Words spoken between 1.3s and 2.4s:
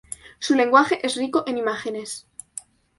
en imágenes.